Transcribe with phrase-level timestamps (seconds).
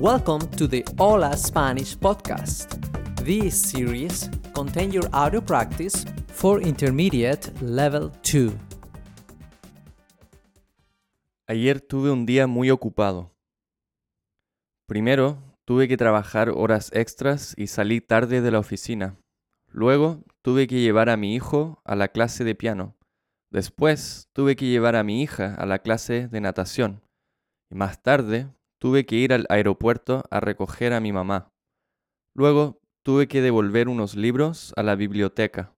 [0.00, 2.78] Welcome to the Hola Spanish podcast.
[3.24, 8.52] This series contains your audio practice for intermediate level 2.
[11.48, 13.34] Ayer tuve un día muy ocupado.
[14.86, 19.16] Primero, tuve que trabajar horas extras y salí tarde de la oficina.
[19.66, 22.96] Luego, tuve que llevar a mi hijo a la clase de piano.
[23.50, 27.02] Después, tuve que llevar a mi hija a la clase de natación.
[27.68, 28.46] Y más tarde,
[28.78, 31.52] tuve que ir al aeropuerto a recoger a mi mamá.
[32.34, 35.74] Luego, tuve que devolver unos libros a la biblioteca.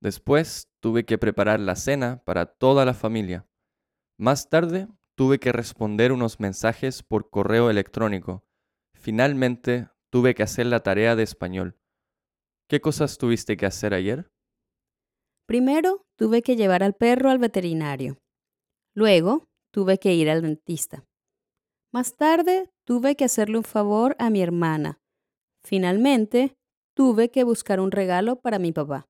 [0.00, 3.46] Después, tuve que preparar la cena para toda la familia.
[4.18, 8.44] Más tarde, tuve que responder unos mensajes por correo electrónico.
[8.94, 11.78] Finalmente, tuve que hacer la tarea de español.
[12.68, 14.30] ¿Qué cosas tuviste que hacer ayer?
[15.46, 18.18] Primero, tuve que llevar al perro al veterinario.
[18.94, 21.04] Luego, tuve que ir al dentista.
[21.96, 25.00] Más tarde, tuve que hacerle un favor a mi hermana.
[25.64, 26.54] Finalmente,
[26.94, 29.08] tuve que buscar un regalo para mi papá.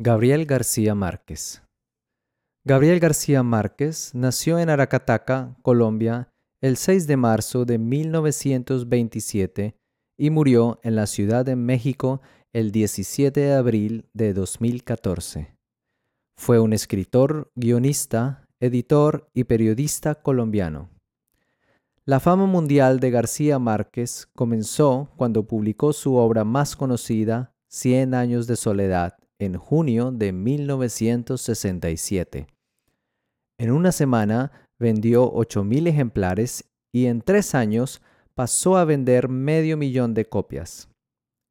[0.00, 1.65] Gabriel García Márquez.
[2.68, 9.76] Gabriel García Márquez nació en Aracataca, Colombia, el 6 de marzo de 1927
[10.18, 12.20] y murió en la Ciudad de México
[12.52, 15.54] el 17 de abril de 2014.
[16.36, 20.90] Fue un escritor, guionista, editor y periodista colombiano.
[22.04, 28.48] La fama mundial de García Márquez comenzó cuando publicó su obra más conocida, Cien años
[28.48, 32.48] de soledad, en junio de 1967.
[33.58, 38.02] En una semana vendió 8.000 ejemplares y en tres años
[38.34, 40.88] pasó a vender medio millón de copias.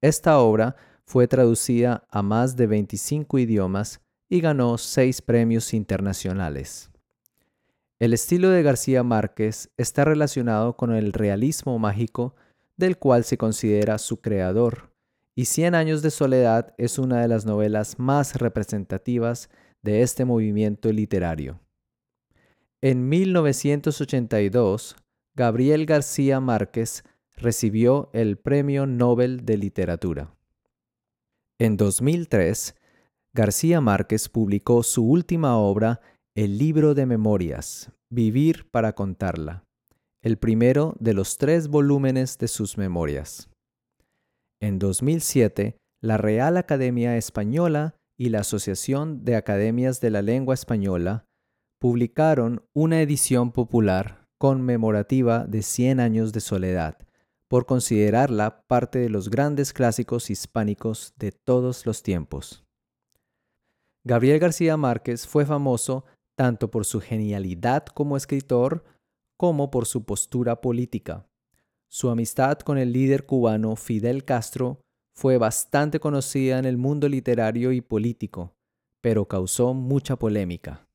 [0.00, 6.90] Esta obra fue traducida a más de 25 idiomas y ganó seis premios internacionales.
[8.00, 12.34] El estilo de García Márquez está relacionado con el realismo mágico
[12.76, 14.92] del cual se considera su creador
[15.34, 19.48] y Cien años de soledad es una de las novelas más representativas
[19.82, 21.58] de este movimiento literario.
[22.84, 24.96] En 1982,
[25.36, 27.04] Gabriel García Márquez
[27.36, 30.34] recibió el Premio Nobel de Literatura.
[31.60, 32.74] En 2003,
[33.34, 36.00] García Márquez publicó su última obra,
[36.34, 39.64] El libro de memorias, Vivir para contarla,
[40.20, 43.48] el primero de los tres volúmenes de sus memorias.
[44.60, 51.26] En 2007, la Real Academia Española y la Asociación de Academias de la Lengua Española
[51.82, 56.96] publicaron una edición popular conmemorativa de 100 años de soledad,
[57.48, 62.64] por considerarla parte de los grandes clásicos hispánicos de todos los tiempos.
[64.04, 66.04] Gabriel García Márquez fue famoso
[66.36, 68.84] tanto por su genialidad como escritor
[69.36, 71.26] como por su postura política.
[71.88, 74.82] Su amistad con el líder cubano Fidel Castro
[75.16, 78.54] fue bastante conocida en el mundo literario y político,
[79.00, 80.86] pero causó mucha polémica.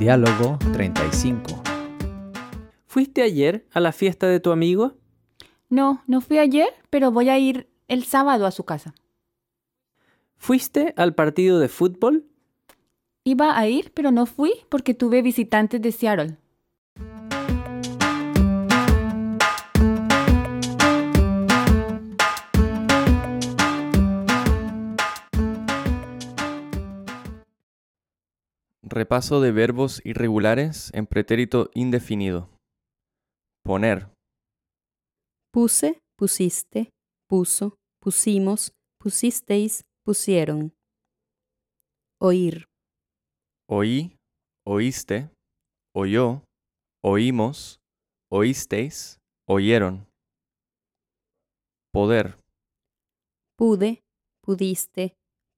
[0.00, 1.62] Diálogo 35
[2.86, 4.94] ¿Fuiste ayer a la fiesta de tu amigo?
[5.68, 8.94] No, no fui ayer, pero voy a ir el sábado a su casa.
[10.38, 12.24] ¿Fuiste al partido de fútbol?
[13.24, 16.38] Iba a ir, pero no fui porque tuve visitantes de Seattle.
[28.82, 32.48] Repaso de verbos irregulares en pretérito indefinido.
[33.62, 34.08] Poner,
[35.52, 36.90] Puse, pusiste,
[37.28, 40.72] puso, pusimos, pusisteis, pusieron.
[42.20, 42.66] Oír,
[43.68, 44.16] oí,
[44.64, 45.30] oíste,
[45.92, 46.44] oyó,
[47.04, 47.80] oímos,
[48.30, 49.18] oísteis,
[49.48, 50.06] oyeron.
[51.92, 52.38] Poder,
[53.58, 54.02] pude,
[54.40, 55.14] pudiste,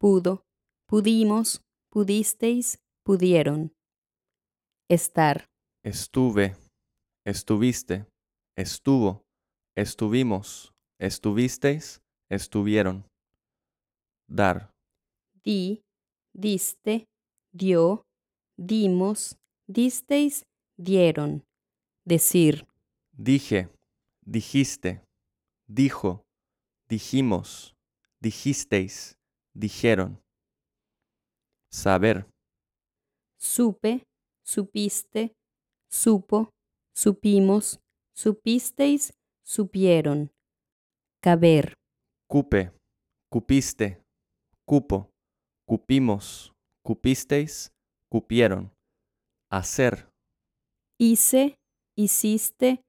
[0.00, 0.42] pudo,
[0.88, 1.60] pudimos,
[1.92, 3.72] pudisteis, pudieron.
[4.90, 5.46] Estar,
[5.84, 6.56] estuve,
[7.24, 8.06] estuviste,
[8.56, 9.22] estuvo,
[9.76, 13.04] estuvimos, estuvisteis, estuvieron.
[14.28, 14.72] Dar,
[15.44, 15.82] di,
[16.34, 17.06] diste,
[17.52, 18.02] dio,
[18.58, 19.36] dimos,
[19.68, 20.44] disteis,
[20.76, 21.44] dieron.
[22.04, 22.66] Decir,
[23.12, 23.68] dije,
[24.24, 25.04] dijiste,
[25.68, 26.24] dijo,
[26.88, 27.74] dijimos,
[28.20, 29.16] dijisteis,
[29.54, 30.20] dijeron.
[31.72, 32.26] Saber,
[33.38, 34.04] Supe,
[34.44, 35.32] supiste,
[35.90, 36.50] supo,
[36.94, 37.80] supimos,
[38.14, 39.12] supisteis,
[39.44, 40.30] supieron.
[41.22, 41.74] Caber,
[42.28, 42.72] cupe,
[43.30, 44.02] cupiste,
[44.66, 45.10] cupo,
[45.66, 46.52] cupimos,
[46.82, 47.70] cupisteis,
[48.10, 48.72] cupieron.
[49.50, 50.08] Hacer,
[50.98, 51.56] hice,
[51.96, 52.82] hiciste,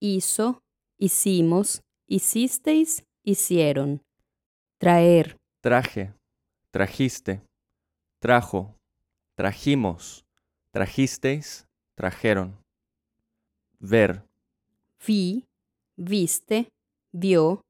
[0.00, 0.60] hizo,
[0.98, 4.02] hicimos, hicisteis, hicieron.
[4.78, 6.12] Traer, traje,
[6.72, 7.42] trajiste,
[8.20, 8.76] trajo,
[9.42, 10.24] trajimos,
[10.70, 11.66] trajisteis,
[11.96, 12.56] trajeron.
[13.80, 14.22] Ver,
[15.04, 15.44] vi,
[15.96, 16.68] viste,
[17.12, 17.60] vio,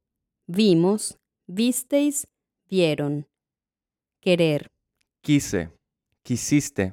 [0.47, 1.17] vimos,
[1.47, 2.27] visteis,
[2.69, 3.25] vieron.
[4.21, 4.67] Querer,
[5.23, 5.73] quise,
[6.23, 6.93] quisiste,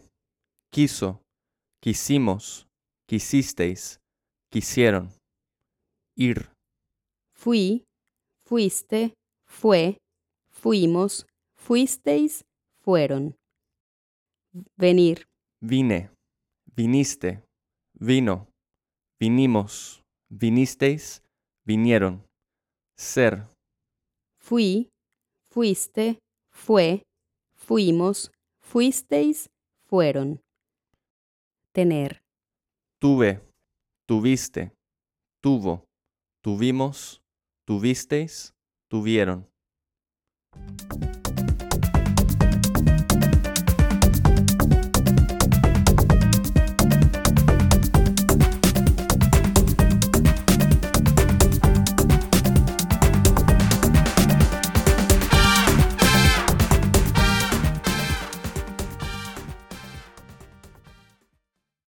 [0.72, 1.20] quiso,
[1.82, 2.66] quisimos,
[3.06, 4.00] quisisteis,
[4.50, 5.12] quisieron.
[6.16, 6.54] Ir,
[7.34, 7.84] fui,
[8.46, 9.14] fuiste,
[9.46, 9.98] fue,
[10.50, 11.26] fuimos,
[11.58, 12.46] fuisteis,
[12.80, 13.39] fueron.
[14.78, 15.26] Venir,
[15.62, 16.12] vine,
[16.76, 17.44] viniste,
[17.94, 18.48] vino,
[19.20, 21.22] vinimos, vinisteis,
[21.66, 22.24] vinieron.
[22.98, 23.48] Ser,
[24.40, 24.90] fui,
[25.52, 26.20] fuiste,
[26.52, 27.04] fue,
[27.56, 29.50] fuimos, fuisteis,
[29.88, 30.42] fueron.
[31.74, 32.20] Tener,
[33.00, 33.42] tuve,
[34.08, 34.74] tuviste,
[35.42, 35.86] tuvo,
[36.44, 37.22] tuvimos,
[37.66, 38.54] tuvisteis,
[38.90, 39.48] tuvieron.